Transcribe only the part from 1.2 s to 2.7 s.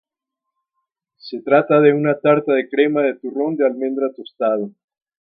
trata de una tarta de